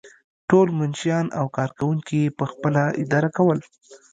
[0.49, 3.59] ټول منشیان او کارکوونکي یې پخپله اداره کول.